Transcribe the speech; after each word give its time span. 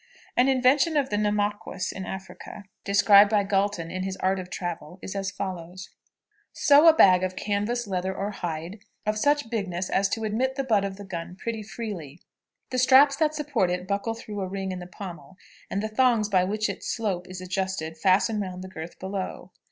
An 0.35 0.47
invention 0.47 0.97
of 0.97 1.11
the 1.11 1.15
Namaquas, 1.15 1.91
in 1.91 2.07
Africa, 2.07 2.63
described 2.83 3.29
by 3.29 3.43
Galton 3.43 3.91
in 3.91 4.01
his 4.01 4.17
Art 4.17 4.39
of 4.39 4.49
Travel, 4.49 4.97
is 5.03 5.15
as 5.15 5.29
follows: 5.29 5.91
"Sew 6.51 6.87
a 6.89 6.93
bag 6.95 7.23
of 7.23 7.35
canvas, 7.35 7.85
leather, 7.85 8.11
or 8.15 8.31
hide, 8.31 8.79
of 9.05 9.15
such 9.19 9.51
bigness 9.51 9.91
as 9.91 10.09
to 10.09 10.23
admit 10.23 10.55
the 10.55 10.63
butt 10.63 10.83
of 10.83 10.95
the 10.97 11.05
gun 11.05 11.35
pretty 11.35 11.61
freely. 11.61 12.19
The 12.71 12.79
straps 12.79 13.15
that 13.17 13.35
support 13.35 13.69
it 13.69 13.87
buckle 13.87 14.15
through 14.15 14.41
a 14.41 14.47
ring 14.47 14.71
in 14.71 14.79
the 14.79 14.87
pommel, 14.87 15.37
and 15.69 15.83
the 15.83 15.87
thongs 15.87 16.29
by 16.29 16.45
which 16.45 16.67
its 16.67 16.87
slope 16.89 17.27
is 17.29 17.39
adjusted 17.39 17.95
fasten 17.95 18.39
round 18.41 18.63
the 18.63 18.69
girth 18.69 18.97
below. 18.97 19.51